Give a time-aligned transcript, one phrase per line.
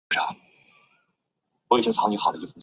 [0.01, 2.53] 乡政府驻地在下宫村。